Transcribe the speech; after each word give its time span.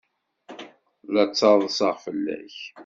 La 1.13 1.23
ttaḍsaɣ 1.25 1.95
fell-ak. 2.05 2.57